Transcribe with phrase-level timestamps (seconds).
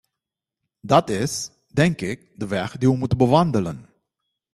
[0.81, 3.89] Dat is, denk ik, de weg die we moeten bewandelen.